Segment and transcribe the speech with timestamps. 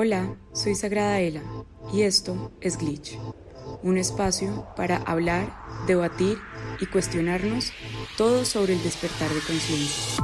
[0.00, 1.42] Hola, soy Sagrada Ela
[1.92, 3.18] y esto es Glitch,
[3.82, 5.52] un espacio para hablar,
[5.88, 6.38] debatir
[6.80, 7.72] y cuestionarnos
[8.16, 10.22] todo sobre el despertar de conciencia.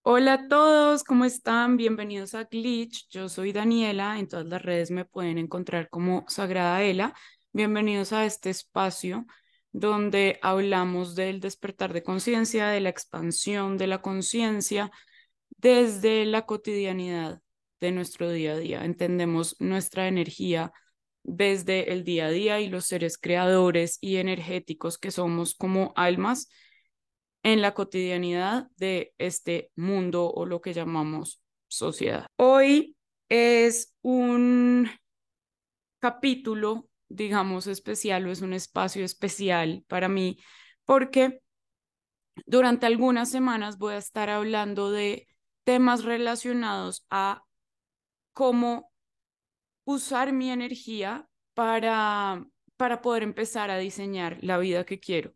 [0.00, 1.76] Hola a todos, ¿cómo están?
[1.76, 3.06] Bienvenidos a Glitch.
[3.10, 7.12] Yo soy Daniela, en todas las redes me pueden encontrar como Sagrada Ela.
[7.52, 9.26] Bienvenidos a este espacio
[9.72, 14.90] donde hablamos del despertar de conciencia, de la expansión de la conciencia
[15.62, 17.40] desde la cotidianidad
[17.80, 18.84] de nuestro día a día.
[18.84, 20.72] Entendemos nuestra energía
[21.22, 26.48] desde el día a día y los seres creadores y energéticos que somos como almas
[27.44, 32.26] en la cotidianidad de este mundo o lo que llamamos sociedad.
[32.36, 32.96] Hoy
[33.28, 34.90] es un
[36.00, 40.38] capítulo, digamos, especial o es un espacio especial para mí
[40.84, 41.40] porque
[42.46, 45.28] durante algunas semanas voy a estar hablando de
[45.64, 47.44] temas relacionados a
[48.32, 48.92] cómo
[49.84, 52.44] usar mi energía para,
[52.76, 55.34] para poder empezar a diseñar la vida que quiero.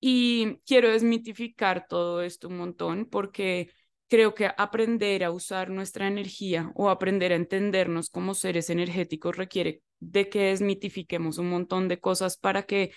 [0.00, 3.70] Y quiero desmitificar todo esto un montón porque
[4.08, 9.82] creo que aprender a usar nuestra energía o aprender a entendernos como seres energéticos requiere
[10.00, 12.92] de que desmitifiquemos un montón de cosas para que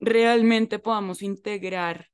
[0.00, 2.11] realmente podamos integrar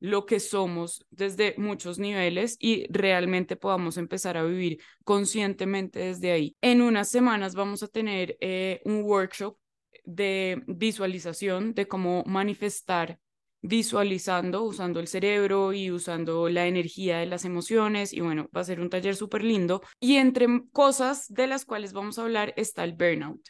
[0.00, 6.56] lo que somos desde muchos niveles y realmente podamos empezar a vivir conscientemente desde ahí.
[6.60, 9.58] En unas semanas vamos a tener eh, un workshop
[10.04, 13.18] de visualización, de cómo manifestar
[13.60, 18.12] visualizando, usando el cerebro y usando la energía de las emociones.
[18.12, 19.82] Y bueno, va a ser un taller súper lindo.
[20.00, 23.40] Y entre cosas de las cuales vamos a hablar está el burnout.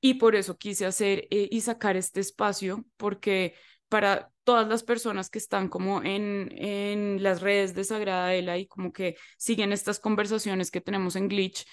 [0.00, 3.54] Y por eso quise hacer eh, y sacar este espacio, porque
[3.88, 8.66] para todas las personas que están como en, en las redes de Sagrada Ela y
[8.66, 11.66] como que siguen estas conversaciones que tenemos en Glitch,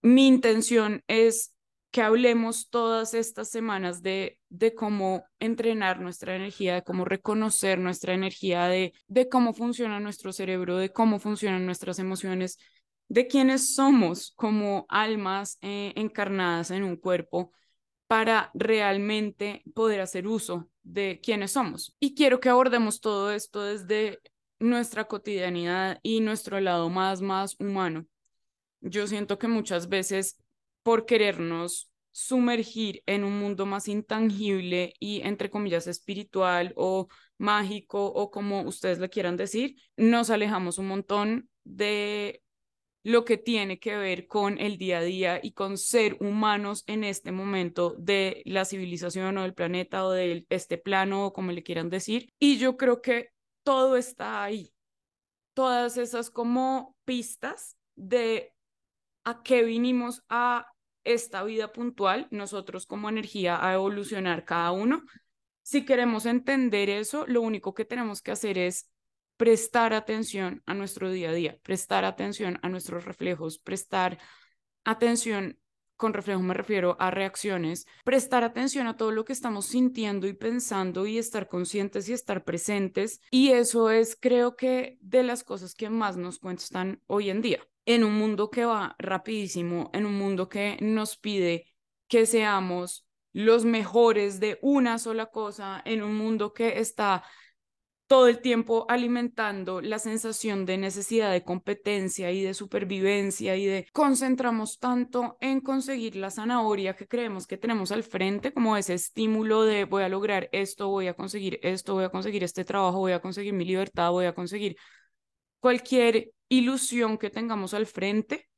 [0.00, 1.56] mi intención es
[1.90, 8.14] que hablemos todas estas semanas de, de cómo entrenar nuestra energía, de cómo reconocer nuestra
[8.14, 12.60] energía, de, de cómo funciona nuestro cerebro, de cómo funcionan nuestras emociones,
[13.08, 17.50] de quiénes somos como almas eh, encarnadas en un cuerpo
[18.06, 21.94] para realmente poder hacer uso de quiénes somos.
[22.00, 24.18] Y quiero que abordemos todo esto desde
[24.58, 28.06] nuestra cotidianidad y nuestro lado más, más humano.
[28.80, 30.38] Yo siento que muchas veces
[30.82, 38.30] por querernos sumergir en un mundo más intangible y entre comillas espiritual o mágico o
[38.30, 42.42] como ustedes le quieran decir, nos alejamos un montón de
[43.02, 47.04] lo que tiene que ver con el día a día y con ser humanos en
[47.04, 51.62] este momento de la civilización o del planeta o de este plano o como le
[51.62, 52.32] quieran decir.
[52.38, 53.30] Y yo creo que
[53.62, 54.72] todo está ahí.
[55.54, 58.52] Todas esas como pistas de
[59.24, 60.66] a qué vinimos a
[61.04, 65.02] esta vida puntual, nosotros como energía, a evolucionar cada uno.
[65.62, 68.90] Si queremos entender eso, lo único que tenemos que hacer es
[69.38, 74.18] prestar atención a nuestro día a día, prestar atención a nuestros reflejos, prestar
[74.84, 75.58] atención,
[75.96, 80.32] con reflejo me refiero a reacciones, prestar atención a todo lo que estamos sintiendo y
[80.32, 83.20] pensando y estar conscientes y estar presentes.
[83.30, 87.60] Y eso es, creo que, de las cosas que más nos cuentan hoy en día,
[87.86, 91.66] en un mundo que va rapidísimo, en un mundo que nos pide
[92.08, 97.22] que seamos los mejores de una sola cosa, en un mundo que está
[98.08, 103.86] todo el tiempo alimentando la sensación de necesidad de competencia y de supervivencia y de
[103.92, 109.62] concentramos tanto en conseguir la zanahoria que creemos que tenemos al frente como ese estímulo
[109.64, 113.12] de voy a lograr esto, voy a conseguir esto, voy a conseguir este trabajo, voy
[113.12, 114.76] a conseguir mi libertad, voy a conseguir
[115.60, 118.48] cualquier ilusión que tengamos al frente.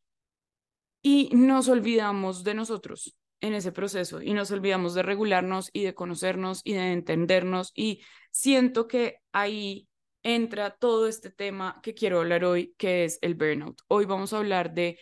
[1.02, 5.94] Y nos olvidamos de nosotros en ese proceso y nos olvidamos de regularnos y de
[5.94, 9.88] conocernos y de entendernos y siento que ahí
[10.22, 13.80] entra todo este tema que quiero hablar hoy, que es el burnout.
[13.88, 14.98] Hoy vamos a hablar de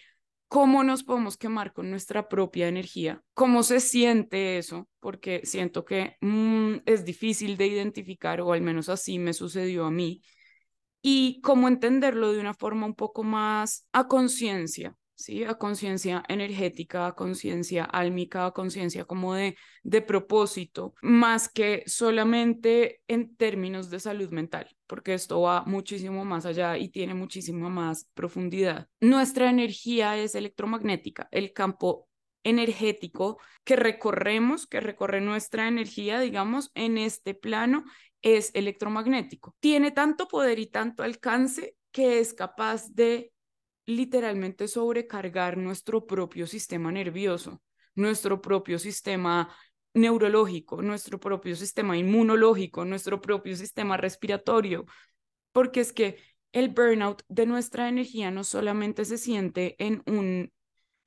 [0.48, 6.16] cómo nos podemos quemar con nuestra propia energía, cómo se siente eso, porque siento que
[6.20, 10.22] mm, es difícil de identificar, o al menos así me sucedió a mí,
[11.02, 15.44] y cómo entenderlo de una forma un poco más a conciencia, ¿sí?
[15.44, 23.02] A conciencia energética, a conciencia álmica, a conciencia como de, de propósito, más que solamente
[23.08, 28.08] en términos de salud mental, porque esto va muchísimo más allá y tiene muchísima más
[28.14, 28.88] profundidad.
[29.00, 32.08] Nuestra energía es electromagnética, el campo
[32.44, 37.84] energético que recorremos, que recorre nuestra energía, digamos, en este plano
[38.22, 39.54] es electromagnético.
[39.60, 43.32] Tiene tanto poder y tanto alcance que es capaz de
[43.88, 47.62] literalmente sobrecargar nuestro propio sistema nervioso,
[47.94, 49.48] nuestro propio sistema
[49.94, 54.84] neurológico, nuestro propio sistema inmunológico, nuestro propio sistema respiratorio,
[55.52, 56.18] porque es que
[56.52, 60.52] el burnout de nuestra energía no solamente se siente en un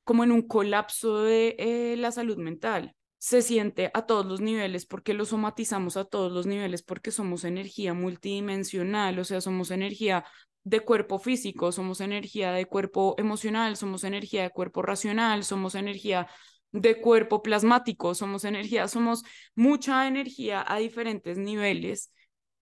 [0.04, 4.88] como en un colapso de eh, la salud mental, se siente a todos los niveles
[4.88, 10.26] porque lo somatizamos a todos los niveles porque somos energía multidimensional, o sea, somos energía
[10.64, 16.28] de cuerpo físico, somos energía de cuerpo emocional, somos energía de cuerpo racional, somos energía
[16.72, 19.24] de cuerpo plasmático, somos energía, somos
[19.56, 22.12] mucha energía a diferentes niveles.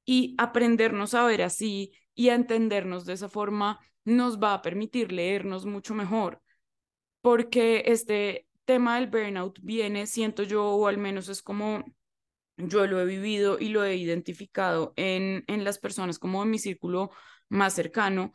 [0.06, 5.12] Y aprendernos a ver así y a entendernos de esa forma nos va a permitir
[5.12, 6.42] leernos mucho mejor,
[7.22, 11.84] porque este tema del burnout viene, siento yo, o al menos es como
[12.58, 16.60] yo lo he vivido y lo he identificado en, en las personas como en mi
[16.60, 17.12] círculo
[17.50, 18.32] más cercano,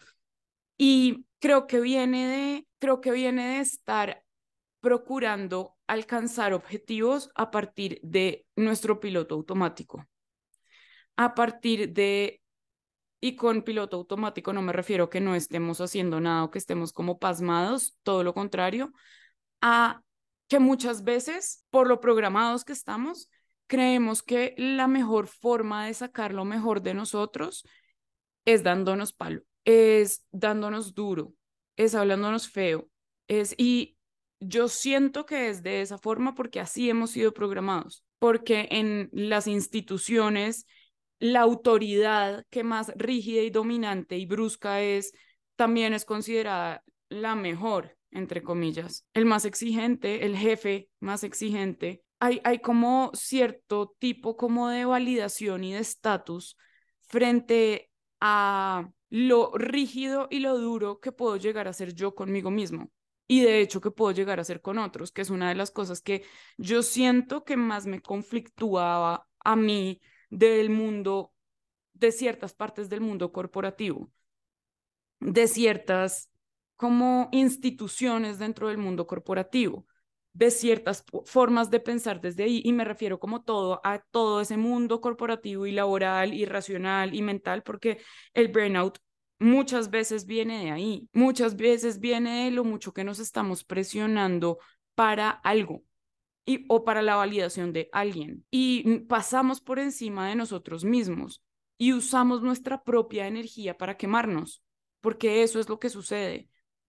[0.76, 4.24] y creo que viene de, creo que viene de estar
[4.80, 10.06] procurando alcanzar objetivos a partir de nuestro piloto automático,
[11.16, 12.42] a partir de,
[13.20, 16.92] y con piloto automático no me refiero que no estemos haciendo nada o que estemos
[16.92, 18.92] como pasmados, todo lo contrario,
[19.60, 20.02] a
[20.48, 23.30] que muchas veces, por lo programados que estamos,
[23.66, 27.64] creemos que la mejor forma de sacar lo mejor de nosotros
[28.44, 31.34] es dándonos palo, es dándonos duro,
[31.76, 32.88] es hablándonos feo,
[33.28, 33.96] es y
[34.40, 39.46] yo siento que es de esa forma porque así hemos sido programados, porque en las
[39.46, 40.66] instituciones
[41.18, 45.12] la autoridad que más rígida y dominante y brusca es,
[45.56, 52.02] también es considerada la mejor, entre comillas, el más exigente, el jefe más exigente.
[52.20, 56.56] Hay, hay como cierto tipo como de validación y de estatus
[57.08, 57.90] frente
[58.26, 62.90] a lo rígido y lo duro que puedo llegar a ser yo conmigo mismo
[63.26, 65.70] y de hecho que puedo llegar a hacer con otros, que es una de las
[65.70, 66.24] cosas que
[66.56, 70.00] yo siento que más me conflictuaba a mí
[70.30, 71.34] del mundo,
[71.92, 74.10] de ciertas partes del mundo corporativo,
[75.20, 76.30] de ciertas
[76.76, 79.86] como instituciones dentro del mundo corporativo,
[80.34, 84.56] de ciertas formas de pensar desde ahí, y me refiero como todo a todo ese
[84.56, 87.98] mundo corporativo y laboral y racional y mental, porque
[88.34, 88.98] el burnout
[89.38, 94.58] muchas veces viene de ahí, muchas veces viene de lo mucho que nos estamos presionando
[94.94, 95.82] para algo
[96.44, 101.42] y, o para la validación de alguien y pasamos por encima de nosotros mismos
[101.78, 104.62] y usamos nuestra propia energía para quemarnos,
[105.00, 106.48] porque eso es lo que sucede.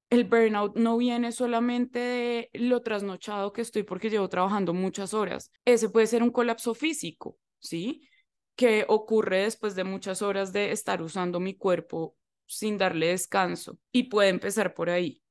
[0.09, 5.51] El burnout no viene solamente de lo trasnochado que estoy porque llevo trabajando muchas horas.
[5.65, 8.07] Ese puede ser un colapso físico, ¿sí?
[8.55, 12.15] Que ocurre después de muchas horas de estar usando mi cuerpo
[12.45, 15.21] sin darle descanso y puede empezar por ahí.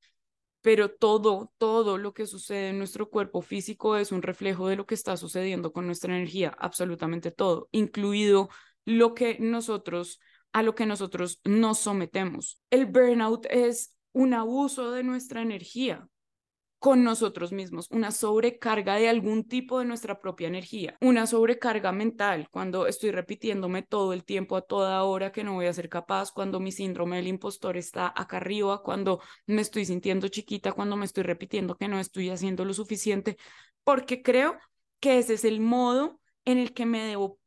[0.61, 4.87] Pero todo, todo lo que sucede en nuestro cuerpo físico es un reflejo de lo
[4.87, 8.49] que está sucediendo con nuestra energía, absolutamente todo, incluido
[8.87, 10.21] lo que nosotros,
[10.53, 12.61] a lo que nosotros nos sometemos.
[12.71, 16.09] El burnout es un abuso de nuestra energía
[16.79, 22.49] con nosotros mismos, una sobrecarga de algún tipo de nuestra propia energía, una sobrecarga mental,
[22.51, 26.31] cuando estoy repitiéndome todo el tiempo, a toda hora que no voy a ser capaz,
[26.31, 31.07] cuando mi síndrome del impostor está acá arriba, cuando me estoy sintiendo chiquita, cuando me
[31.07, 33.39] estoy repitiendo que no estoy haciendo lo suficiente,
[33.83, 34.59] porque creo
[35.01, 37.39] que ese es el modo en el que me debo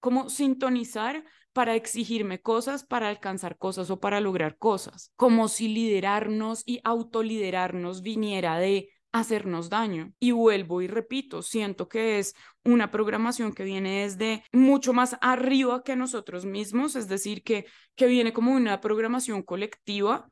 [0.00, 6.62] como sintonizar para exigirme cosas, para alcanzar cosas o para lograr cosas, como si liderarnos
[6.66, 10.12] y autoliderarnos viniera de hacernos daño.
[10.20, 15.82] Y vuelvo y repito, siento que es una programación que viene desde mucho más arriba
[15.82, 17.66] que nosotros mismos, es decir, que,
[17.96, 20.28] que viene como una programación colectiva,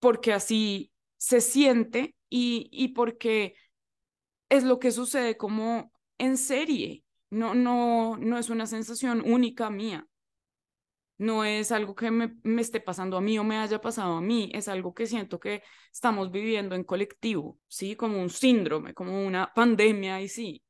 [0.00, 3.54] porque así se siente y, y porque
[4.48, 7.04] es lo que sucede como en serie.
[7.30, 10.08] No, no, no es una sensación única mía
[11.18, 14.50] no es algo que me, esté pasando a mí o me haya pasado a mí,
[14.54, 17.96] es algo que siento que estamos viviendo en colectivo, ¿sí?
[17.96, 20.62] Como un síndrome, como una pandemia y sí,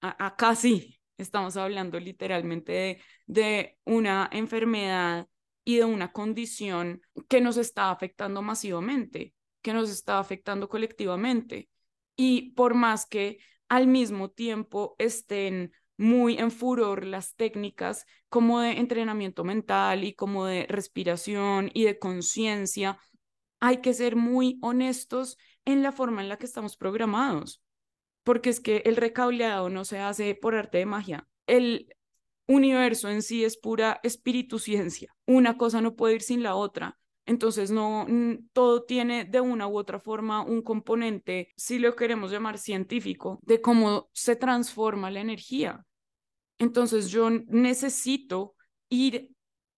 [0.00, 5.28] acá sí, estamos hablando literalmente de, de una enfermedad
[5.64, 11.68] y de una condición que nos está afectando masivamente, que nos está afectando colectivamente.
[12.14, 18.72] Y por más que al mismo tiempo estén muy en furor las técnicas como de
[18.72, 22.98] entrenamiento mental y como de respiración y de conciencia.
[23.60, 27.62] Hay que ser muy honestos en la forma en la que estamos programados,
[28.22, 31.28] porque es que el recableado no se hace por arte de magia.
[31.46, 31.88] El
[32.46, 35.14] universo en sí es pura espíritu ciencia.
[35.26, 36.98] Una cosa no puede ir sin la otra.
[37.26, 38.06] Entonces, no,
[38.52, 43.60] todo tiene de una u otra forma un componente, si lo queremos llamar científico, de
[43.60, 45.84] cómo se transforma la energía.
[46.58, 48.54] Entonces, yo necesito
[48.88, 49.32] ir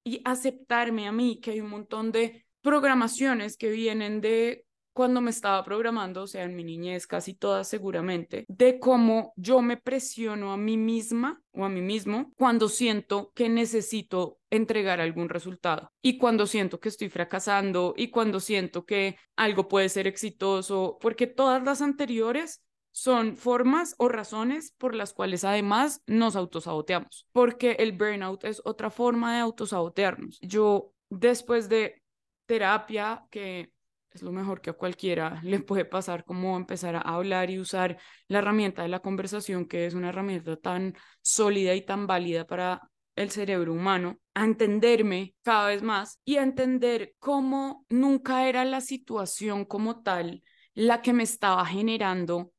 [0.05, 4.64] y aceptarme a mí, que hay un montón de programaciones que vienen de
[4.99, 9.62] cuando me estaba programando, o sea, en mi niñez casi todas seguramente, de cómo yo
[9.62, 15.28] me presiono a mí misma o a mí mismo cuando siento que necesito entregar algún
[15.28, 20.99] resultado y cuando siento que estoy fracasando y cuando siento que algo puede ser exitoso,
[21.00, 27.76] porque todas las anteriores son formas o razones por las cuales además nos autosaboteamos, porque
[27.78, 30.40] el burnout es otra forma de autosabotearnos.
[30.40, 32.02] Yo después de
[32.47, 33.78] terapia que
[34.19, 37.99] es lo mejor que a cualquiera le puede pasar, como empezar a hablar y usar
[38.27, 42.81] la herramienta de la conversación, que es una herramienta tan sólida y tan válida para
[43.15, 48.81] el cerebro humano, a entenderme cada vez más y a entender cómo nunca era la
[48.81, 50.43] situación como tal
[50.75, 52.53] la que me estaba generando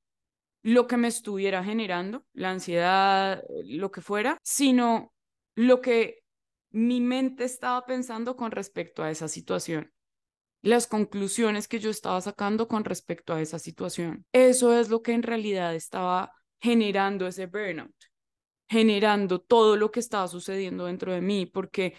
[0.61, 5.13] lo que me estuviera generando, la ansiedad, lo que fuera, sino
[5.55, 6.19] lo que
[6.71, 9.91] mi mente estaba pensando con respecto a esa situación
[10.61, 14.25] las conclusiones que yo estaba sacando con respecto a esa situación.
[14.33, 17.95] Eso es lo que en realidad estaba generando ese burnout,
[18.67, 21.95] generando todo lo que estaba sucediendo dentro de mí, porque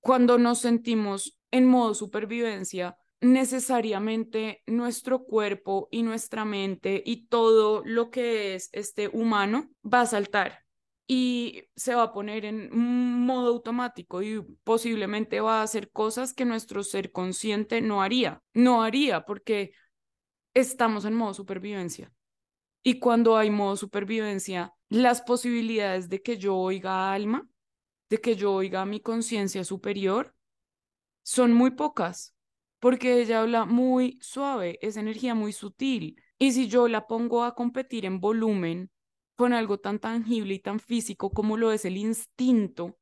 [0.00, 8.10] cuando nos sentimos en modo supervivencia, necesariamente nuestro cuerpo y nuestra mente y todo lo
[8.10, 10.65] que es este humano va a saltar
[11.06, 16.44] y se va a poner en modo automático y posiblemente va a hacer cosas que
[16.44, 18.42] nuestro ser consciente no haría.
[18.54, 19.72] No haría porque
[20.54, 22.12] estamos en modo supervivencia.
[22.82, 27.48] Y cuando hay modo supervivencia, las posibilidades de que yo oiga alma,
[28.08, 30.34] de que yo oiga mi conciencia superior,
[31.22, 32.34] son muy pocas,
[32.78, 36.22] porque ella habla muy suave, es energía muy sutil.
[36.38, 38.90] Y si yo la pongo a competir en volumen
[39.36, 42.98] con algo tan tangible y tan físico como lo es el instinto,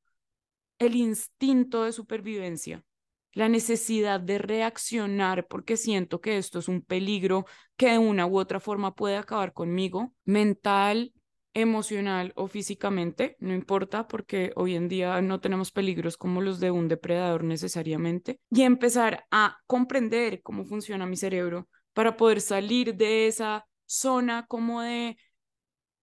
[0.79, 2.85] el instinto de supervivencia,
[3.33, 8.39] la necesidad de reaccionar porque siento que esto es un peligro que de una u
[8.39, 11.13] otra forma puede acabar conmigo, mental,
[11.55, 16.73] emocional o físicamente, no importa porque hoy en día no tenemos peligros como los de
[16.73, 23.29] un depredador necesariamente, y empezar a comprender cómo funciona mi cerebro para poder salir de
[23.29, 25.17] esa zona como de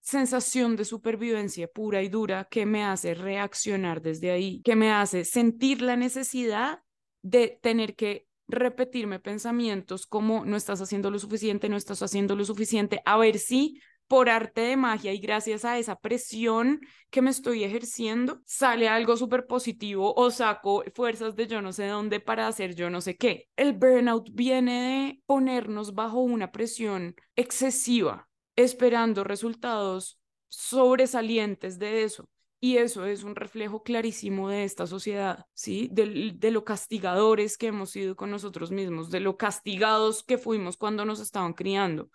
[0.02, 5.24] sensación de supervivencia pura y dura que me hace reaccionar desde ahí, que me hace
[5.24, 6.80] sentir la necesidad
[7.22, 12.44] de tener que repetirme pensamientos como no estás haciendo lo suficiente, no estás haciendo lo
[12.44, 17.30] suficiente, a ver si por arte de magia y gracias a esa presión que me
[17.30, 22.46] estoy ejerciendo, sale algo súper positivo o saco fuerzas de yo no sé dónde para
[22.46, 23.48] hacer yo no sé qué.
[23.56, 30.18] El burnout viene de ponernos bajo una presión excesiva esperando resultados
[30.48, 32.28] sobresalientes de eso.
[32.60, 35.88] Y eso es un reflejo clarísimo de esta sociedad, ¿sí?
[35.90, 40.76] De, de, lo castigadores que hemos sido con nosotros mismos, de lo castigados que fuimos
[40.76, 42.08] cuando nos estaban criando.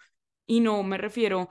[0.46, 1.50] Y no me refiero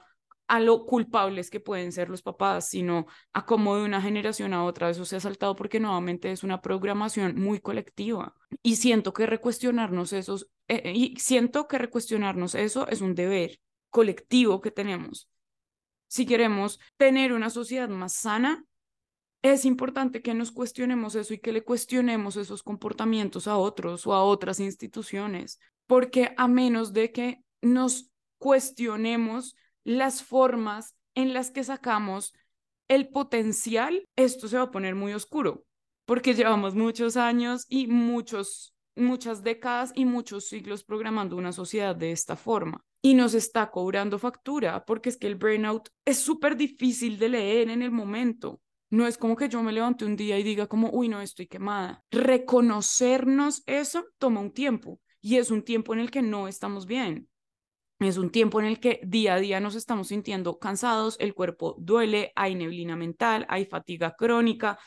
[0.49, 4.65] a lo culpables que pueden ser los papás, sino a cómo de una generación a
[4.65, 8.35] otra eso se ha saltado porque nuevamente es una programación muy colectiva.
[8.63, 13.61] Y siento que recuestionarnos esos, eh, y siento que recuestionarnos eso es un deber
[13.97, 15.27] colectivo que tenemos.
[16.07, 18.63] Si queremos tener una sociedad más sana,
[19.41, 24.13] es importante que nos cuestionemos eso y que le cuestionemos esos comportamientos a otros o
[24.13, 31.65] a otras instituciones, porque a menos de que nos cuestionemos las formas en las que
[31.65, 32.35] sacamos
[32.89, 35.65] el potencial, esto se va a poner muy oscuro,
[36.05, 42.13] porque llevamos muchos años y muchos, muchas décadas y muchos siglos programando una sociedad de
[42.13, 47.21] esta forma y nos está cobrando factura, porque es que el burnout es súper difícil
[47.21, 48.61] de leer en el momento.
[48.91, 51.47] No es como que yo me levante un día y diga como, uy, no, estoy
[51.47, 52.03] quemada.
[52.11, 57.29] Reconocernos eso toma un tiempo y es un tiempo en el que no estamos bien.
[58.01, 61.77] Es un tiempo en el que día a día nos estamos sintiendo cansados, el cuerpo
[61.79, 64.81] duele, hay neblina mental, hay fatiga crónica,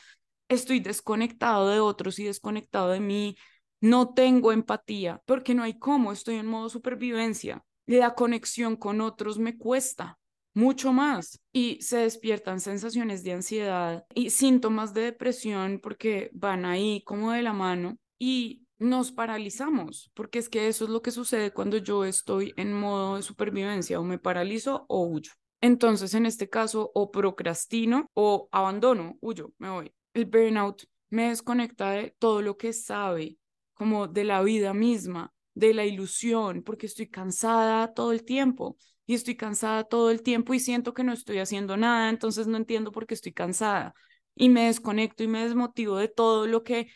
[0.46, 3.38] estoy desconectado de otros y desconectado de mí,
[3.80, 7.64] no tengo empatía porque no hay cómo, estoy en modo supervivencia
[7.98, 10.18] la conexión con otros me cuesta
[10.54, 17.02] mucho más y se despiertan sensaciones de ansiedad y síntomas de depresión porque van ahí
[17.04, 21.52] como de la mano y nos paralizamos, porque es que eso es lo que sucede
[21.52, 25.32] cuando yo estoy en modo de supervivencia, o me paralizo o huyo.
[25.60, 29.92] Entonces, en este caso, o procrastino o abandono, huyo, me voy.
[30.14, 33.36] El burnout me desconecta de todo lo que sabe
[33.74, 38.76] como de la vida misma, de la ilusión, porque estoy cansada todo el tiempo
[39.06, 42.56] y estoy cansada todo el tiempo y siento que no estoy haciendo nada, entonces no
[42.56, 43.94] entiendo por qué estoy cansada
[44.34, 46.88] y me desconecto y me desmotivo de todo lo que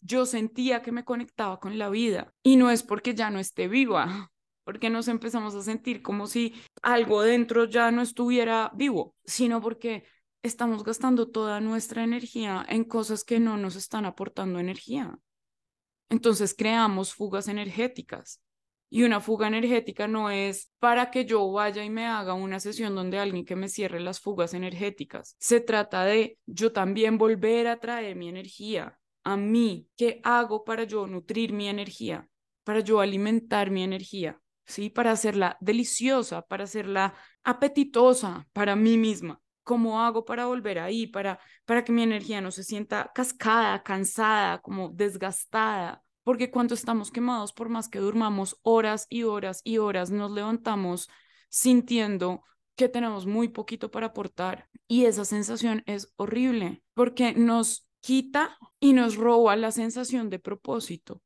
[0.00, 2.32] yo sentía que me conectaba con la vida.
[2.42, 4.30] Y no es porque ya no esté viva,
[4.64, 10.04] porque nos empezamos a sentir como si algo dentro ya no estuviera vivo, sino porque
[10.42, 15.18] estamos gastando toda nuestra energía en cosas que no nos están aportando energía.
[16.08, 18.40] Entonces creamos fugas energéticas.
[18.88, 22.94] Y una fuga energética no es para que yo vaya y me haga una sesión
[22.94, 25.34] donde alguien que me cierre las fugas energéticas.
[25.40, 29.88] Se trata de yo también volver a traer mi energía a mí.
[29.96, 32.28] ¿Qué hago para yo nutrir mi energía?
[32.62, 34.88] Para yo alimentar mi energía, ¿sí?
[34.88, 39.40] Para hacerla deliciosa, para hacerla apetitosa para mí misma.
[39.66, 41.08] ¿Cómo hago para volver ahí?
[41.08, 46.04] Para, para que mi energía no se sienta cascada, cansada, como desgastada.
[46.22, 51.08] Porque cuando estamos quemados, por más que durmamos horas y horas y horas, nos levantamos
[51.48, 52.44] sintiendo
[52.76, 54.68] que tenemos muy poquito para aportar.
[54.86, 61.22] Y esa sensación es horrible porque nos quita y nos roba la sensación de propósito.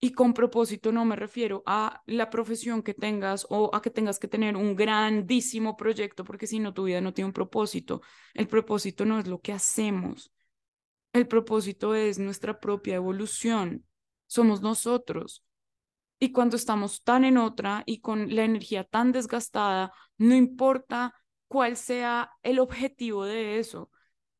[0.00, 4.20] Y con propósito no me refiero a la profesión que tengas o a que tengas
[4.20, 8.00] que tener un grandísimo proyecto, porque si no, tu vida no tiene un propósito.
[8.32, 10.32] El propósito no es lo que hacemos.
[11.12, 13.84] El propósito es nuestra propia evolución.
[14.28, 15.44] Somos nosotros.
[16.20, 21.14] Y cuando estamos tan en otra y con la energía tan desgastada, no importa
[21.48, 23.90] cuál sea el objetivo de eso,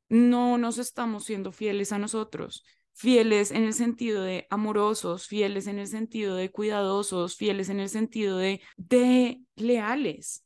[0.09, 2.65] no nos estamos siendo fieles a nosotros
[2.99, 7.89] fieles en el sentido de amorosos, fieles en el sentido de cuidadosos, fieles en el
[7.89, 10.45] sentido de, de leales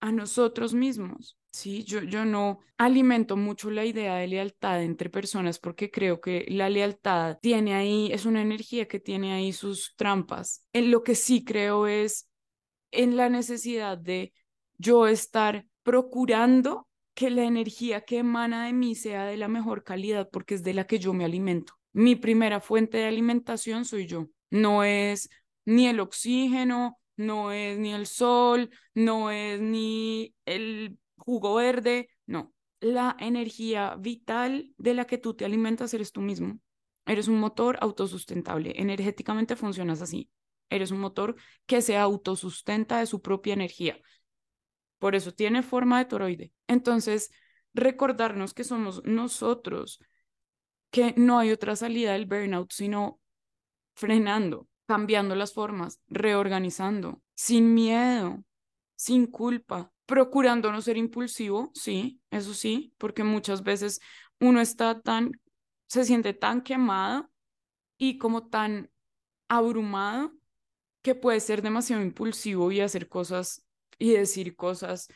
[0.00, 1.38] a nosotros mismos.
[1.50, 6.44] Sí, yo, yo no alimento mucho la idea de lealtad entre personas porque creo que
[6.50, 10.62] la lealtad tiene ahí, es una energía que tiene ahí sus trampas.
[10.74, 12.28] En lo que sí creo es
[12.90, 14.34] en la necesidad de
[14.76, 16.86] yo estar procurando
[17.16, 20.74] que la energía que emana de mí sea de la mejor calidad porque es de
[20.74, 21.72] la que yo me alimento.
[21.94, 24.26] Mi primera fuente de alimentación soy yo.
[24.50, 25.30] No es
[25.64, 32.52] ni el oxígeno, no es ni el sol, no es ni el jugo verde, no.
[32.80, 36.60] La energía vital de la que tú te alimentas eres tú mismo.
[37.06, 38.74] Eres un motor autosustentable.
[38.76, 40.28] Energéticamente funcionas así.
[40.68, 43.98] Eres un motor que se autosustenta de su propia energía.
[44.98, 46.52] Por eso tiene forma de toroide.
[46.66, 47.30] Entonces,
[47.74, 50.00] recordarnos que somos nosotros,
[50.90, 53.20] que no hay otra salida del burnout sino
[53.94, 58.44] frenando, cambiando las formas, reorganizando, sin miedo,
[58.94, 64.00] sin culpa, procurando no ser impulsivo, sí, eso sí, porque muchas veces
[64.40, 65.32] uno está tan,
[65.86, 67.30] se siente tan quemado
[67.98, 68.90] y como tan
[69.48, 70.32] abrumado
[71.02, 73.65] que puede ser demasiado impulsivo y hacer cosas
[73.98, 75.08] y decir cosas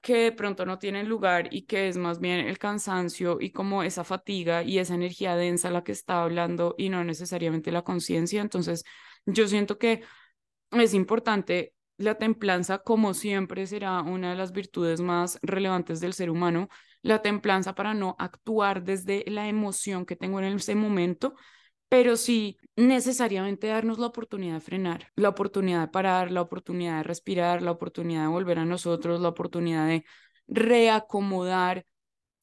[0.00, 3.84] que de pronto no tienen lugar y que es más bien el cansancio y como
[3.84, 8.42] esa fatiga y esa energía densa la que está hablando y no necesariamente la conciencia.
[8.42, 8.84] Entonces,
[9.26, 10.02] yo siento que
[10.72, 16.30] es importante la templanza, como siempre, será una de las virtudes más relevantes del ser
[16.30, 16.68] humano,
[17.02, 21.34] la templanza para no actuar desde la emoción que tengo en ese momento,
[21.88, 27.02] pero sí necesariamente darnos la oportunidad de frenar, la oportunidad de parar, la oportunidad de
[27.02, 30.04] respirar, la oportunidad de volver a nosotros, la oportunidad de
[30.46, 31.84] reacomodar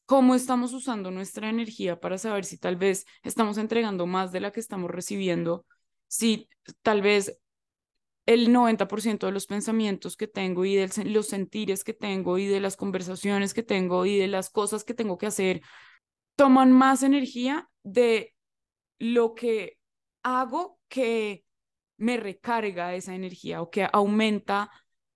[0.05, 4.51] cómo estamos usando nuestra energía para saber si tal vez estamos entregando más de la
[4.51, 5.65] que estamos recibiendo,
[6.07, 6.49] si
[6.81, 7.39] tal vez
[8.25, 12.59] el 90% de los pensamientos que tengo y de los sentires que tengo y de
[12.59, 15.61] las conversaciones que tengo y de las cosas que tengo que hacer
[16.35, 18.35] toman más energía de
[18.99, 19.78] lo que
[20.23, 21.45] hago que
[21.97, 24.71] me recarga esa energía o que aumenta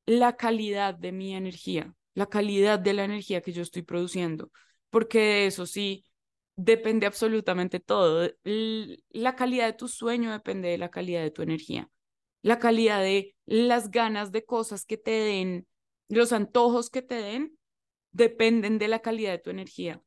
[0.06, 4.52] la calidad de mi energía, la calidad de la energía que yo estoy produciendo,
[4.90, 6.06] porque de eso sí
[6.56, 8.30] depende absolutamente todo.
[8.44, 11.90] La calidad de tu sueño depende de la calidad de tu energía,
[12.42, 15.68] la calidad de las ganas de cosas que te den,
[16.10, 17.58] los antojos que te den,
[18.12, 20.02] dependen de la calidad de tu energía.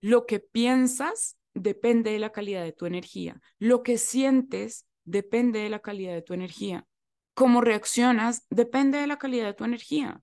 [0.00, 3.40] Lo que piensas depende de la calidad de tu energía.
[3.58, 6.86] Lo que sientes depende de la calidad de tu energía.
[7.34, 10.20] Cómo reaccionas depende de la calidad de tu energía.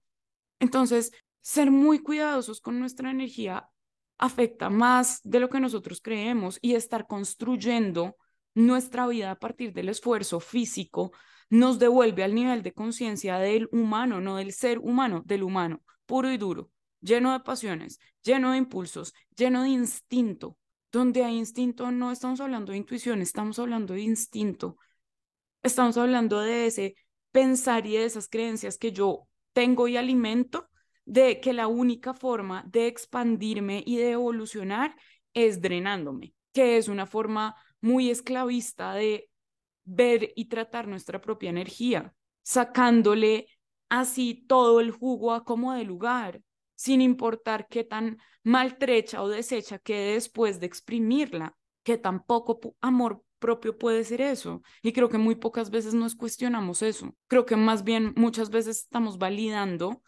[0.59, 1.11] Entonces,
[1.41, 3.69] ser muy cuidadosos con nuestra energía
[4.17, 8.17] afecta más de lo que nosotros creemos y estar construyendo
[8.53, 11.11] nuestra vida a partir del esfuerzo físico
[11.49, 16.31] nos devuelve al nivel de conciencia del humano, no del ser humano, del humano, puro
[16.31, 16.69] y duro,
[17.01, 20.57] lleno de pasiones, lleno de impulsos, lleno de instinto,
[20.91, 24.77] donde hay instinto no estamos hablando de intuición, estamos hablando de instinto.
[25.61, 26.95] Estamos hablando de ese
[27.31, 30.69] pensar y de esas creencias que yo tengo y alimento,
[31.05, 34.95] de que la única forma de expandirme y de evolucionar
[35.33, 39.29] es drenándome, que es una forma muy esclavista de
[39.85, 43.47] ver y tratar nuestra propia energía, sacándole
[43.89, 46.41] así todo el jugo a como de lugar,
[46.79, 53.77] sin importar qué tan maltrecha o deshecha quede después de exprimirla, que tampoco amor propio
[53.77, 54.61] puede ser eso.
[54.81, 57.13] Y creo que muy pocas veces nos cuestionamos eso.
[57.27, 60.01] Creo que más bien muchas veces estamos validando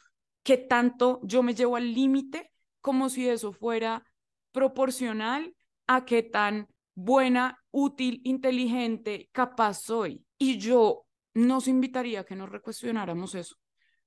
[0.44, 4.06] que tanto yo me llevo al límite como si eso fuera
[4.54, 5.54] proporcional
[5.88, 10.26] a qué tan buena, útil, inteligente, capaz soy.
[10.38, 13.61] Y yo nos invitaría a que nos recuestionáramos eso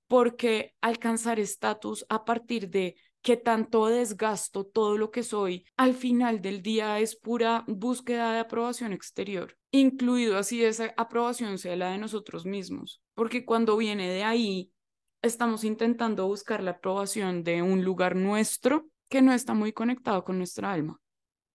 [0.07, 6.43] porque alcanzar estatus a partir de que tanto desgasto todo lo que soy, al final
[6.43, 11.99] del día es pura búsqueda de aprobación exterior, incluido así esa aprobación sea la de
[11.99, 14.71] nosotros mismos, porque cuando viene de ahí,
[15.23, 20.37] estamos intentando buscar la aprobación de un lugar nuestro que no está muy conectado con
[20.37, 21.01] nuestra alma,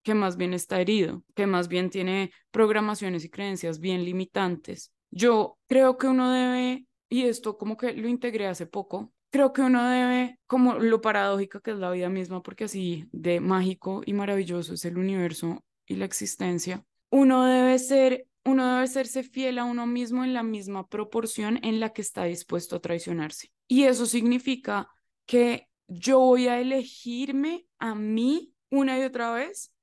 [0.01, 4.91] que más bien está herido, que más bien tiene programaciones y creencias bien limitantes.
[5.11, 9.61] Yo creo que uno debe y esto como que lo integré hace poco, creo que
[9.61, 14.13] uno debe, como lo paradójica que es la vida misma, porque así de mágico y
[14.13, 19.65] maravilloso es el universo y la existencia, uno debe ser, uno debe serse fiel a
[19.65, 23.51] uno mismo en la misma proporción en la que está dispuesto a traicionarse.
[23.67, 24.87] Y eso significa
[25.25, 29.73] que yo voy a elegirme a mí una y otra vez,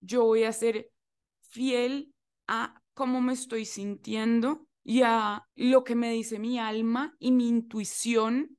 [0.00, 0.90] yo voy a ser
[1.42, 2.12] fiel
[2.48, 7.48] a cómo me estoy sintiendo y a lo que me dice mi alma y mi
[7.48, 8.58] intuición,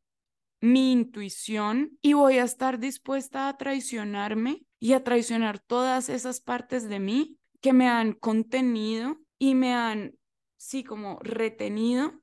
[0.61, 6.87] mi intuición, y voy a estar dispuesta a traicionarme y a traicionar todas esas partes
[6.87, 10.17] de mí que me han contenido y me han,
[10.57, 12.21] sí, como retenido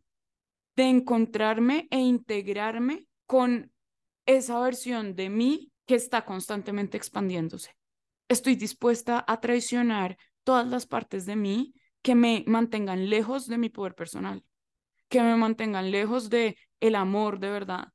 [0.76, 3.72] de encontrarme e integrarme con
[4.26, 7.76] esa versión de mí que está constantemente expandiéndose.
[8.28, 13.68] Estoy dispuesta a traicionar todas las partes de mí que me mantengan lejos de mi
[13.68, 14.44] poder personal,
[15.08, 17.88] que me mantengan lejos de el amor de verdad,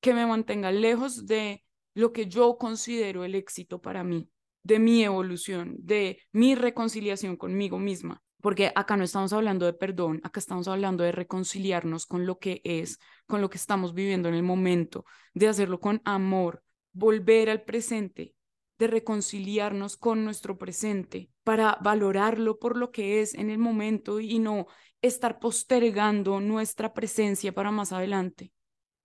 [0.00, 1.64] que me mantengan lejos de
[1.94, 4.28] lo que yo considero el éxito para mí,
[4.62, 8.20] de mi evolución, de mi reconciliación conmigo misma.
[8.40, 12.60] Porque acá no estamos hablando de perdón, acá estamos hablando de reconciliarnos con lo que
[12.64, 16.62] es, con lo que estamos viviendo en el momento, de hacerlo con amor,
[16.92, 18.33] volver al presente,
[18.78, 24.38] de reconciliarnos con nuestro presente para valorarlo por lo que es en el momento y
[24.38, 24.66] no
[25.02, 28.52] estar postergando nuestra presencia para más adelante,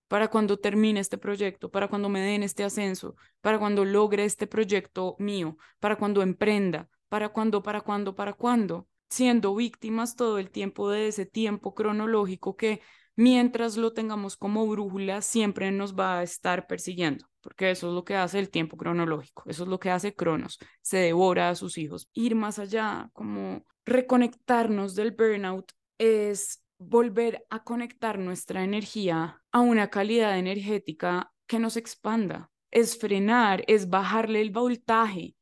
[0.08, 4.46] para cuando termine este proyecto, para cuando me den este ascenso, para cuando logre este
[4.46, 10.50] proyecto mío, para cuando emprenda, para cuando, para cuando, para cuando, siendo víctimas todo el
[10.50, 12.80] tiempo de ese tiempo cronológico que
[13.20, 18.04] mientras lo tengamos como brújula siempre nos va a estar persiguiendo porque eso es lo
[18.04, 21.78] que hace el tiempo cronológico, eso es lo que hace Cronos, se devora a sus
[21.78, 22.08] hijos.
[22.12, 29.88] Ir más allá, como reconectarnos del burnout, es volver a conectar nuestra energía a una
[29.88, 35.34] calidad energética que nos expanda, es frenar, es bajarle el voltaje,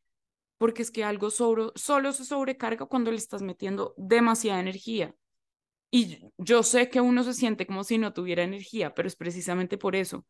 [0.57, 5.15] porque es que algo solo se sobrecarga cuando le estás metiendo demasiada energía.
[5.91, 9.79] Y yo sé que uno se siente como si no tuviera energía, pero es precisamente
[9.79, 10.27] por eso,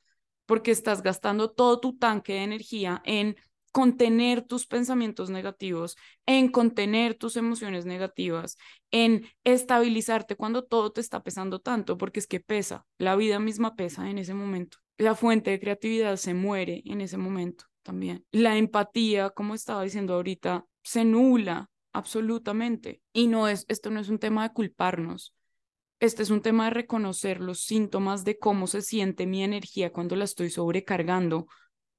[0.47, 3.37] porque estás gastando todo tu tanque de energía en
[3.73, 8.57] contener tus pensamientos negativos, en contener tus emociones negativas,
[8.90, 13.77] en estabilizarte cuando todo te está pesando tanto, porque es que pesa, la vida misma
[13.77, 14.79] pesa en ese momento.
[14.97, 18.25] La fuente de creatividad se muere en ese momento también.
[18.33, 23.03] La empatía, como estaba diciendo ahorita, se nula absolutamente.
[23.12, 25.35] Y no es, esto no es un tema de culparnos,
[26.01, 30.15] este es un tema de reconocer los síntomas de cómo se siente mi energía cuando
[30.15, 31.49] la estoy sobrecargando,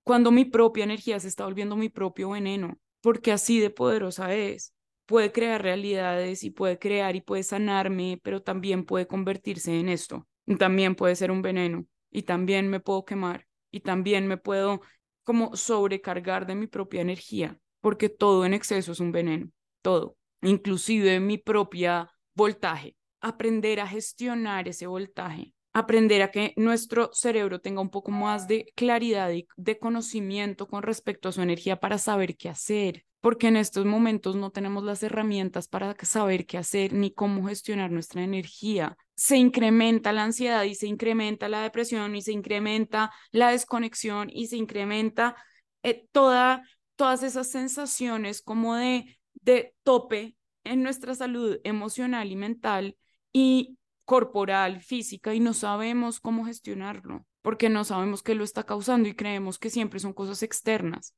[0.04, 4.74] cuando mi propia energía se está volviendo mi propio veneno, porque así de poderosa es.
[5.06, 10.28] Puede crear realidades y puede crear y puede sanarme, pero también puede convertirse en esto.
[10.58, 14.82] También puede ser un veneno y también me puedo quemar y también me puedo
[15.24, 19.50] como sobrecargar de mi propia energía, porque todo en exceso es un veneno,
[19.82, 27.60] todo, inclusive mi propia voltaje aprender a gestionar ese voltaje, aprender a que nuestro cerebro
[27.60, 31.98] tenga un poco más de claridad y de conocimiento con respecto a su energía para
[31.98, 36.94] saber qué hacer, porque en estos momentos no tenemos las herramientas para saber qué hacer
[36.94, 38.98] ni cómo gestionar nuestra energía.
[39.16, 44.48] Se incrementa la ansiedad y se incrementa la depresión y se incrementa la desconexión y
[44.48, 45.36] se incrementa
[45.84, 46.64] eh, toda
[47.00, 52.98] todas esas sensaciones como de, de tope en nuestra salud emocional y mental
[53.32, 59.08] y corporal, física, y no sabemos cómo gestionarlo, porque no sabemos qué lo está causando
[59.08, 61.13] y creemos que siempre son cosas externas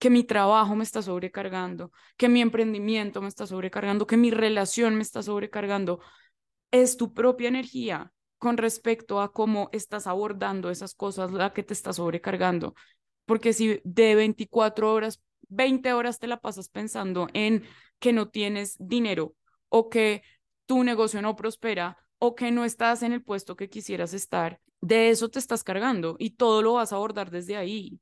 [0.00, 4.96] que mi trabajo me está sobrecargando, que mi emprendimiento me está sobrecargando, que mi relación
[4.96, 6.00] me está sobrecargando.
[6.70, 11.74] Es tu propia energía con respecto a cómo estás abordando esas cosas la que te
[11.74, 12.74] está sobrecargando.
[13.26, 17.62] Porque si de 24 horas, 20 horas te la pasas pensando en
[17.98, 19.34] que no tienes dinero
[19.68, 20.22] o que
[20.70, 25.10] tu negocio no prospera o que no estás en el puesto que quisieras estar, de
[25.10, 27.98] eso te estás cargando y todo lo vas a abordar desde ahí.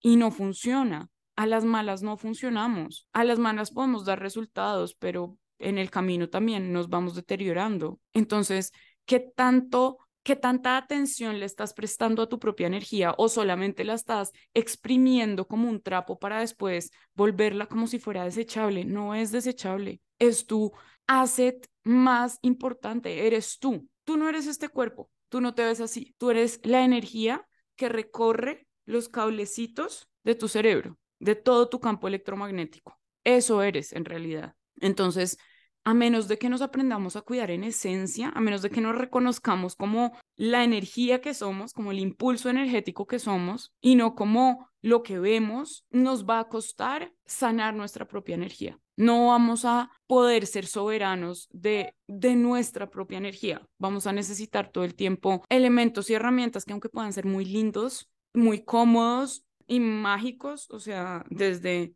[0.00, 1.08] Y no funciona.
[1.36, 3.06] A las malas no funcionamos.
[3.12, 8.00] A las malas podemos dar resultados, pero en el camino también nos vamos deteriorando.
[8.12, 8.72] Entonces,
[9.06, 13.94] ¿qué tanto ¿Qué tanta atención le estás prestando a tu propia energía o solamente la
[13.94, 18.84] estás exprimiendo como un trapo para después volverla como si fuera desechable?
[18.84, 20.72] No es desechable, es tu
[21.10, 23.88] asset más importante, eres tú.
[24.04, 27.46] Tú no eres este cuerpo, tú no te ves así, tú eres la energía
[27.76, 32.98] que recorre los cablecitos de tu cerebro de todo tu campo electromagnético.
[33.24, 34.54] Eso eres en realidad.
[34.80, 35.36] Entonces,
[35.84, 38.96] a menos de que nos aprendamos a cuidar en esencia, a menos de que nos
[38.96, 44.68] reconozcamos como la energía que somos, como el impulso energético que somos, y no como
[44.82, 48.78] lo que vemos, nos va a costar sanar nuestra propia energía.
[49.00, 53.66] No vamos a poder ser soberanos de, de nuestra propia energía.
[53.78, 58.10] Vamos a necesitar todo el tiempo elementos y herramientas que aunque puedan ser muy lindos,
[58.34, 61.94] muy cómodos, y mágicos, o sea, desde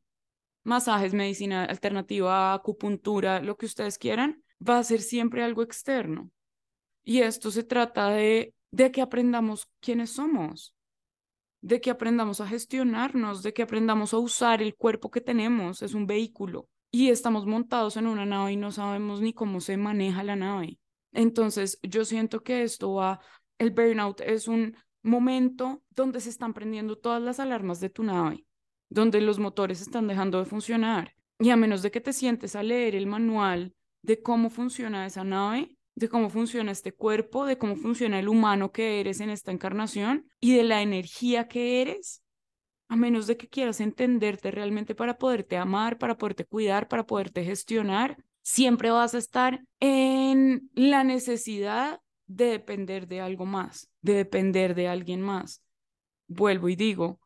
[0.62, 6.30] masajes, medicina alternativa, acupuntura, lo que ustedes quieran, va a ser siempre algo externo.
[7.02, 10.72] Y esto se trata de, de que aprendamos quiénes somos,
[11.62, 15.94] de que aprendamos a gestionarnos, de que aprendamos a usar el cuerpo que tenemos, es
[15.94, 16.68] un vehículo.
[16.94, 20.78] Y estamos montados en una nave y no sabemos ni cómo se maneja la nave.
[21.10, 23.18] Entonces, yo siento que esto va,
[23.58, 28.46] el burnout es un momento donde se están prendiendo todas las alarmas de tu nave,
[28.90, 31.16] donde los motores están dejando de funcionar.
[31.40, 35.24] Y a menos de que te sientes a leer el manual de cómo funciona esa
[35.24, 39.50] nave, de cómo funciona este cuerpo, de cómo funciona el humano que eres en esta
[39.50, 42.22] encarnación y de la energía que eres,
[42.88, 47.44] a menos de que quieras entenderte realmente para poderte amar, para poderte cuidar, para poderte
[47.44, 54.74] gestionar, siempre vas a estar en la necesidad de depender de algo más, de depender
[54.74, 55.62] de alguien más.
[56.26, 57.20] Vuelvo y digo,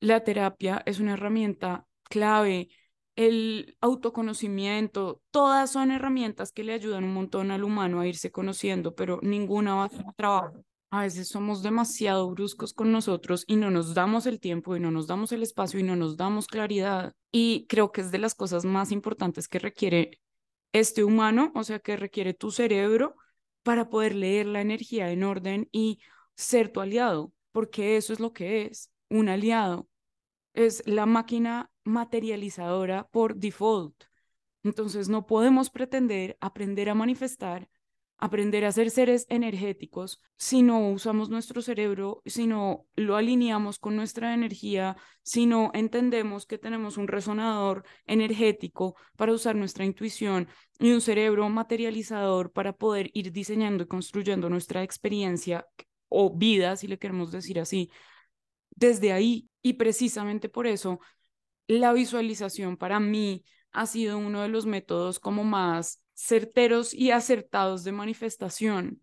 [0.00, 2.68] la terapia es una herramienta clave,
[3.16, 8.94] el autoconocimiento, todas son herramientas que le ayudan un montón al humano a irse conociendo,
[8.94, 10.64] pero ninguna va a hacer trabajo.
[10.90, 14.90] A veces somos demasiado bruscos con nosotros y no nos damos el tiempo y no
[14.90, 17.14] nos damos el espacio y no nos damos claridad.
[17.30, 20.18] Y creo que es de las cosas más importantes que requiere
[20.72, 23.16] este humano, o sea, que requiere tu cerebro
[23.62, 26.00] para poder leer la energía en orden y
[26.34, 29.88] ser tu aliado, porque eso es lo que es, un aliado.
[30.54, 34.04] Es la máquina materializadora por default.
[34.62, 37.68] Entonces no podemos pretender aprender a manifestar
[38.18, 43.94] aprender a ser seres energéticos si no usamos nuestro cerebro, si no lo alineamos con
[43.94, 50.48] nuestra energía, si no entendemos que tenemos un resonador energético para usar nuestra intuición
[50.80, 55.66] y un cerebro materializador para poder ir diseñando y construyendo nuestra experiencia
[56.08, 57.90] o vida, si le queremos decir así,
[58.70, 59.48] desde ahí.
[59.62, 61.00] Y precisamente por eso
[61.68, 67.84] la visualización para mí ha sido uno de los métodos como más certeros y acertados
[67.84, 69.00] de manifestación,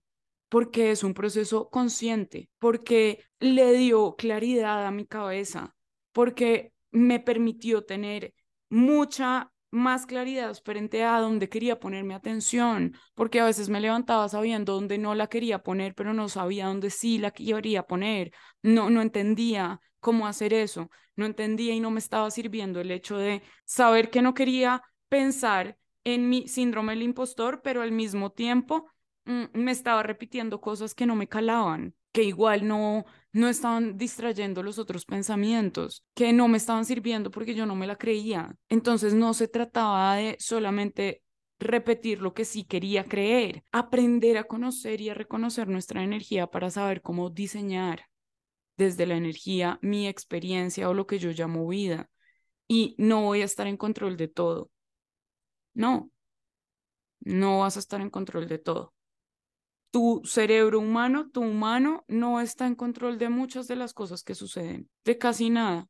[0.49, 5.75] porque es un proceso consciente, porque le dio claridad a mi cabeza,
[6.11, 8.33] porque me permitió tener
[8.69, 14.27] mucha más claridad frente a dónde quería poner mi atención, porque a veces me levantaba
[14.27, 18.89] sabiendo dónde no la quería poner, pero no sabía dónde sí la quería poner, no,
[18.89, 23.41] no entendía cómo hacer eso, no entendía y no me estaba sirviendo el hecho de
[23.63, 28.87] saber que no quería pensar en mi síndrome del impostor, pero al mismo tiempo
[29.25, 34.63] mm, me estaba repitiendo cosas que no me calaban, que igual no, no estaban distrayendo
[34.63, 38.55] los otros pensamientos, que no me estaban sirviendo porque yo no me la creía.
[38.69, 41.23] Entonces no se trataba de solamente
[41.59, 46.69] repetir lo que sí quería creer, aprender a conocer y a reconocer nuestra energía para
[46.69, 48.05] saber cómo diseñar
[48.77, 52.09] desde la energía mi experiencia o lo que yo llamo vida.
[52.67, 54.71] Y no voy a estar en control de todo.
[55.75, 56.09] No,
[57.19, 58.93] no vas a estar en control de todo.
[59.91, 64.35] Tu cerebro humano, tu humano, no está en control de muchas de las cosas que
[64.35, 65.87] suceden, de casi nada.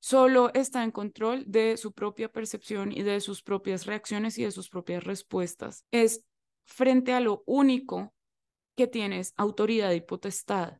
[0.00, 4.52] Solo está en control de su propia percepción y de sus propias reacciones y de
[4.52, 5.84] sus propias respuestas.
[5.90, 6.24] Es
[6.64, 8.14] frente a lo único
[8.76, 10.78] que tienes autoridad y potestad.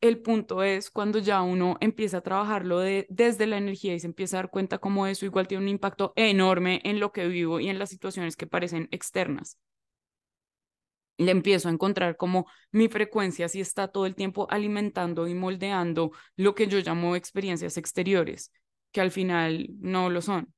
[0.00, 4.06] El punto es cuando ya uno empieza a trabajarlo de, desde la energía y se
[4.06, 7.60] empieza a dar cuenta cómo eso igual tiene un impacto enorme en lo que vivo
[7.60, 9.58] y en las situaciones que parecen externas
[11.20, 16.12] le empiezo a encontrar como mi frecuencia si está todo el tiempo alimentando y moldeando
[16.36, 18.52] lo que yo llamo experiencias exteriores,
[18.90, 20.54] que al final no lo son.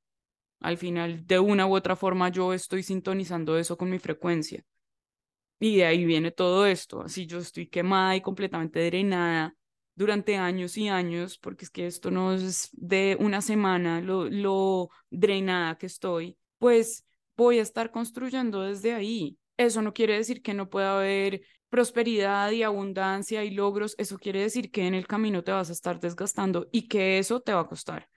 [0.61, 4.65] Al final, de una u otra forma, yo estoy sintonizando eso con mi frecuencia.
[5.63, 7.03] Y de ahí viene todo esto.
[7.03, 9.55] Así yo estoy quemada y completamente drenada
[9.95, 14.91] durante años y años, porque es que esto no es de una semana lo, lo
[15.11, 17.05] drenada que estoy, pues
[17.37, 22.51] voy a estar construyendo desde ahí eso no quiere decir que no pueda haber prosperidad
[22.51, 23.95] y abundancia y logros.
[23.99, 27.41] Eso quiere decir que en el camino te vas a estar desgastando y que eso
[27.41, 28.09] te va a costar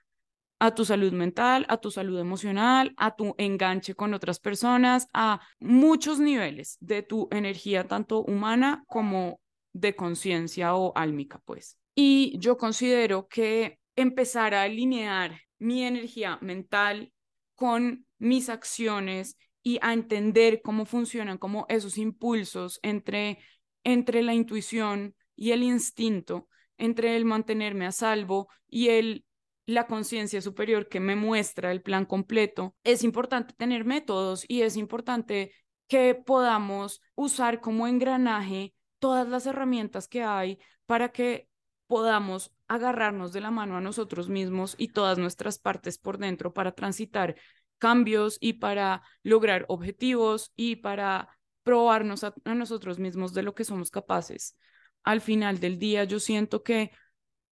[0.58, 5.40] a tu salud mental, a tu salud emocional, a tu enganche con otras personas, a
[5.60, 9.40] muchos niveles de tu energía, tanto humana como
[9.72, 11.78] de conciencia o álmica, pues.
[11.94, 17.12] Y yo considero que empezar a alinear mi energía mental
[17.54, 23.38] con mis acciones y a entender cómo funcionan como esos impulsos entre,
[23.84, 29.24] entre la intuición y el instinto, entre el mantenerme a salvo y el
[29.66, 34.76] la conciencia superior que me muestra el plan completo, es importante tener métodos y es
[34.76, 35.52] importante
[35.88, 41.48] que podamos usar como engranaje todas las herramientas que hay para que
[41.86, 46.72] podamos agarrarnos de la mano a nosotros mismos y todas nuestras partes por dentro para
[46.72, 47.36] transitar
[47.78, 51.28] cambios y para lograr objetivos y para
[51.62, 54.56] probarnos a, nosotros mismos de lo que somos capaces.
[55.04, 56.90] Al final del día, yo siento que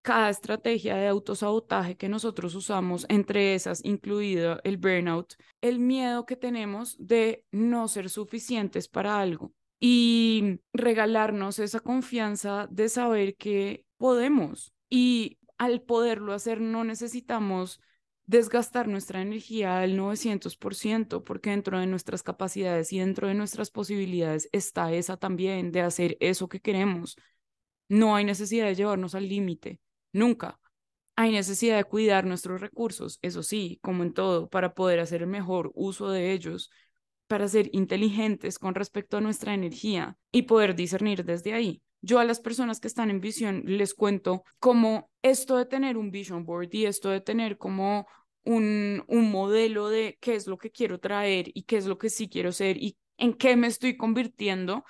[0.02, 6.36] cada estrategia de autosabotaje que nosotros usamos, entre esas incluido el burnout, el miedo que
[6.36, 14.72] tenemos de no ser suficientes para algo y regalarnos esa confianza de saber que podemos
[14.90, 17.80] y al poderlo hacer no necesitamos
[18.26, 24.48] desgastar nuestra energía al 900%, porque dentro de nuestras capacidades y dentro de nuestras posibilidades
[24.52, 27.16] está esa también de hacer eso que queremos.
[27.88, 29.80] No hay necesidad de llevarnos al límite,
[30.12, 30.58] nunca.
[31.16, 35.28] Hay necesidad de cuidar nuestros recursos, eso sí, como en todo, para poder hacer el
[35.28, 36.70] mejor uso de ellos,
[37.26, 41.82] para ser inteligentes con respecto a nuestra energía y poder discernir desde ahí.
[42.00, 46.10] Yo a las personas que están en visión les cuento cómo esto de tener un
[46.10, 48.06] vision board y esto de tener como
[48.44, 52.10] un, un modelo de qué es lo que quiero traer y qué es lo que
[52.10, 54.84] sí quiero ser y en qué me estoy convirtiendo,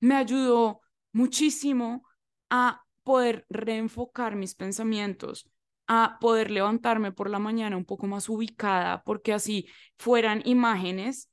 [0.00, 0.80] me ayudó
[1.12, 2.04] muchísimo
[2.50, 5.48] a poder reenfocar mis pensamientos,
[5.86, 9.66] a poder levantarme por la mañana un poco más ubicada, porque así
[9.96, 11.30] fueran imágenes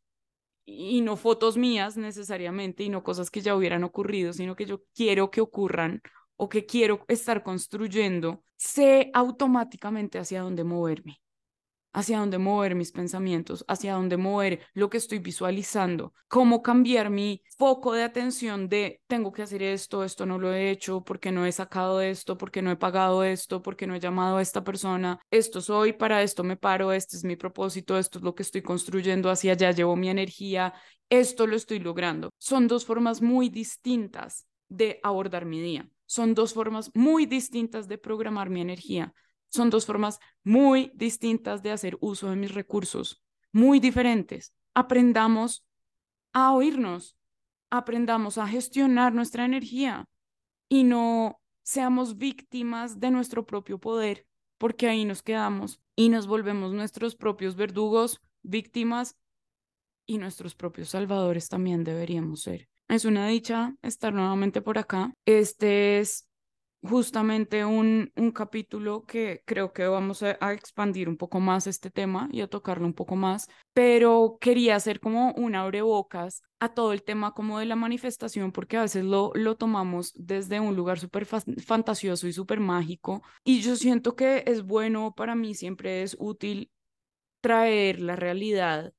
[0.63, 4.83] y no fotos mías necesariamente y no cosas que ya hubieran ocurrido, sino que yo
[4.95, 6.01] quiero que ocurran
[6.37, 11.19] o que quiero estar construyendo, sé automáticamente hacia dónde moverme
[11.95, 17.41] hacia dónde mover mis pensamientos, hacia dónde mover lo que estoy visualizando, cómo cambiar mi
[17.57, 21.45] foco de atención de tengo que hacer esto, esto no lo he hecho, porque no
[21.45, 25.21] he sacado esto, porque no he pagado esto, porque no he llamado a esta persona,
[25.31, 28.61] esto soy, para esto me paro, este es mi propósito, esto es lo que estoy
[28.61, 30.73] construyendo, hacia allá llevo mi energía,
[31.09, 32.29] esto lo estoy logrando.
[32.37, 35.87] Son dos formas muy distintas de abordar mi día.
[36.07, 39.13] Son dos formas muy distintas de programar mi energía.
[39.55, 44.53] Son dos formas muy distintas de hacer uso de mis recursos, muy diferentes.
[44.73, 45.65] Aprendamos
[46.33, 47.15] a oírnos,
[47.69, 50.09] aprendamos a gestionar nuestra energía
[50.67, 56.73] y no seamos víctimas de nuestro propio poder, porque ahí nos quedamos y nos volvemos
[56.73, 59.15] nuestros propios verdugos, víctimas
[60.05, 62.67] y nuestros propios salvadores también deberíamos ser.
[62.89, 65.13] Es una dicha estar nuevamente por acá.
[65.23, 66.27] Este es
[66.81, 72.29] justamente un, un capítulo que creo que vamos a, expandir un poco más este tema
[72.31, 77.03] y a tocarlo un poco más, pero quería hacer como un abrebocas a todo el
[77.03, 81.25] tema como de la manifestación, porque a veces lo, lo tomamos desde un lugar súper
[81.25, 86.71] fantasioso y súper mágico, y yo siento que es bueno, para mí siempre es útil
[87.41, 88.93] traer la realidad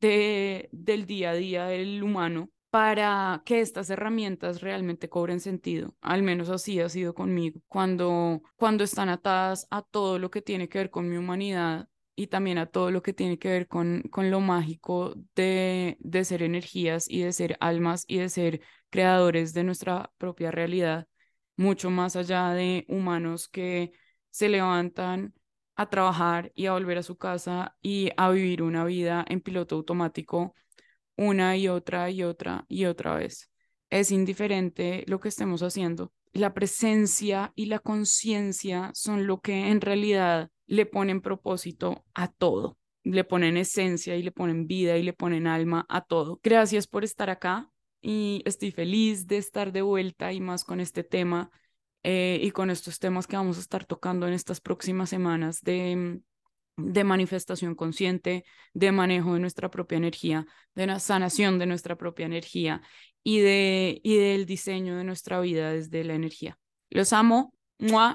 [0.00, 5.94] de, del día a día del humano para que estas herramientas realmente cobren sentido.
[6.00, 7.60] Al menos así ha sido conmigo.
[7.68, 12.28] Cuando, cuando están atadas a todo lo que tiene que ver con mi humanidad y
[12.28, 16.42] también a todo lo que tiene que ver con, con lo mágico de, de ser
[16.42, 18.60] energías y de ser almas y de ser
[18.90, 21.08] creadores de nuestra propia realidad,
[21.56, 23.92] mucho más allá de humanos que
[24.30, 25.34] se levantan
[25.76, 29.76] a trabajar y a volver a su casa y a vivir una vida en piloto
[29.76, 30.54] automático
[31.20, 33.50] una y otra y otra y otra vez.
[33.90, 36.12] Es indiferente lo que estemos haciendo.
[36.32, 42.78] La presencia y la conciencia son lo que en realidad le ponen propósito a todo,
[43.02, 46.40] le ponen esencia y le ponen vida y le ponen alma a todo.
[46.42, 51.04] Gracias por estar acá y estoy feliz de estar de vuelta y más con este
[51.04, 51.50] tema
[52.02, 56.22] eh, y con estos temas que vamos a estar tocando en estas próximas semanas de,
[56.84, 62.26] de manifestación consciente, de manejo de nuestra propia energía, de la sanación de nuestra propia
[62.26, 62.82] energía
[63.22, 66.58] y, de, y del diseño de nuestra vida desde la energía.
[66.90, 67.54] Los amo.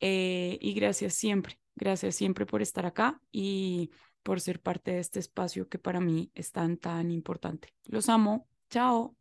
[0.00, 3.20] Eh, y gracias siempre, gracias siempre por estar acá.
[3.30, 3.90] Y
[4.22, 7.72] por ser parte de este espacio que para mí es tan, tan importante.
[7.84, 8.48] Los amo.
[8.70, 9.14] Chao.